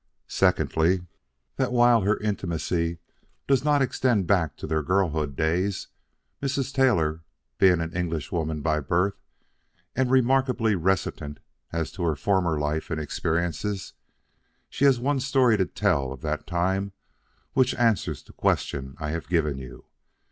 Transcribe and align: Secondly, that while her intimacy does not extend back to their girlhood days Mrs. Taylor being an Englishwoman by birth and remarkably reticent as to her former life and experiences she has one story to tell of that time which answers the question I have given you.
Secondly, 0.27 1.05
that 1.57 1.71
while 1.71 2.01
her 2.01 2.17
intimacy 2.17 2.97
does 3.47 3.63
not 3.63 3.83
extend 3.83 4.25
back 4.25 4.57
to 4.57 4.65
their 4.65 4.81
girlhood 4.81 5.35
days 5.35 5.89
Mrs. 6.41 6.73
Taylor 6.73 7.21
being 7.59 7.79
an 7.81 7.95
Englishwoman 7.95 8.61
by 8.63 8.79
birth 8.79 9.21
and 9.95 10.09
remarkably 10.09 10.73
reticent 10.73 11.39
as 11.71 11.91
to 11.91 12.01
her 12.01 12.15
former 12.15 12.57
life 12.57 12.89
and 12.89 12.99
experiences 12.99 13.93
she 14.71 14.85
has 14.85 14.99
one 14.99 15.19
story 15.19 15.55
to 15.55 15.67
tell 15.67 16.11
of 16.11 16.21
that 16.21 16.47
time 16.47 16.93
which 17.53 17.75
answers 17.75 18.23
the 18.23 18.33
question 18.33 18.95
I 18.99 19.11
have 19.11 19.29
given 19.29 19.59
you. 19.59 19.85